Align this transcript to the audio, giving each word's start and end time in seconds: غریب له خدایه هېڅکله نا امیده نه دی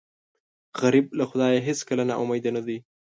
غریب 0.81 1.05
له 1.19 1.23
خدایه 1.29 1.65
هېڅکله 1.67 2.03
نا 2.09 2.15
امیده 2.23 2.51
نه 2.57 2.61
دی 2.67 2.77